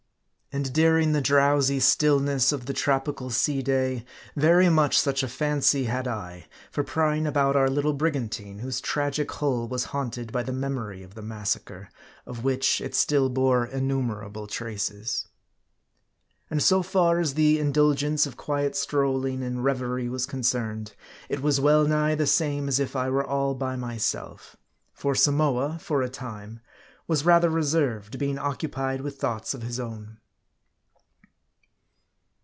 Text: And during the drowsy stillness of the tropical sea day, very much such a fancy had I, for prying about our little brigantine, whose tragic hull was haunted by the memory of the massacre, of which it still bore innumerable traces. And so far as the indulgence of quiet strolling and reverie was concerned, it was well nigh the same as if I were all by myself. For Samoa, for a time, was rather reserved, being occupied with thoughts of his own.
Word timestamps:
And 0.53 0.73
during 0.73 1.13
the 1.13 1.21
drowsy 1.21 1.79
stillness 1.79 2.51
of 2.51 2.65
the 2.65 2.73
tropical 2.73 3.29
sea 3.29 3.61
day, 3.61 4.03
very 4.35 4.67
much 4.67 4.99
such 4.99 5.23
a 5.23 5.29
fancy 5.29 5.85
had 5.85 6.09
I, 6.09 6.47
for 6.69 6.83
prying 6.83 7.25
about 7.25 7.55
our 7.55 7.69
little 7.69 7.93
brigantine, 7.93 8.59
whose 8.59 8.81
tragic 8.81 9.31
hull 9.31 9.69
was 9.69 9.85
haunted 9.95 10.33
by 10.33 10.43
the 10.43 10.51
memory 10.51 11.03
of 11.03 11.15
the 11.15 11.21
massacre, 11.21 11.87
of 12.25 12.43
which 12.43 12.81
it 12.81 12.93
still 12.95 13.29
bore 13.29 13.65
innumerable 13.65 14.45
traces. 14.45 15.25
And 16.49 16.61
so 16.61 16.83
far 16.83 17.21
as 17.21 17.35
the 17.35 17.57
indulgence 17.57 18.25
of 18.25 18.35
quiet 18.35 18.75
strolling 18.75 19.43
and 19.43 19.63
reverie 19.63 20.09
was 20.09 20.25
concerned, 20.25 20.95
it 21.29 21.41
was 21.41 21.61
well 21.61 21.87
nigh 21.87 22.15
the 22.15 22.27
same 22.27 22.67
as 22.67 22.77
if 22.77 22.93
I 22.93 23.09
were 23.09 23.25
all 23.25 23.55
by 23.55 23.77
myself. 23.77 24.57
For 24.91 25.15
Samoa, 25.15 25.79
for 25.79 26.01
a 26.01 26.09
time, 26.09 26.59
was 27.07 27.23
rather 27.23 27.49
reserved, 27.49 28.19
being 28.19 28.37
occupied 28.37 28.99
with 28.99 29.15
thoughts 29.17 29.53
of 29.53 29.61
his 29.63 29.79
own. 29.79 30.17